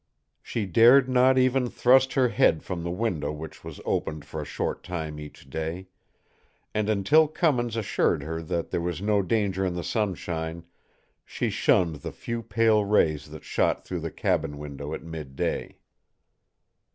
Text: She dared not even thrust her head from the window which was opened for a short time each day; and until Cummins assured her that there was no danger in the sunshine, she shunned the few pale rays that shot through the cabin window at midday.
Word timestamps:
She 0.41 0.65
dared 0.65 1.07
not 1.07 1.37
even 1.37 1.69
thrust 1.69 2.13
her 2.13 2.29
head 2.29 2.63
from 2.63 2.81
the 2.81 2.89
window 2.89 3.31
which 3.31 3.63
was 3.63 3.79
opened 3.85 4.25
for 4.25 4.41
a 4.41 4.45
short 4.45 4.81
time 4.81 5.19
each 5.19 5.47
day; 5.47 5.89
and 6.73 6.89
until 6.89 7.27
Cummins 7.27 7.75
assured 7.75 8.23
her 8.23 8.41
that 8.41 8.71
there 8.71 8.81
was 8.81 8.99
no 8.99 9.21
danger 9.21 9.63
in 9.63 9.75
the 9.75 9.83
sunshine, 9.83 10.63
she 11.23 11.51
shunned 11.51 11.97
the 11.97 12.11
few 12.11 12.41
pale 12.41 12.83
rays 12.83 13.29
that 13.29 13.43
shot 13.43 13.85
through 13.85 13.99
the 13.99 14.09
cabin 14.09 14.57
window 14.57 14.91
at 14.95 15.03
midday. 15.03 15.77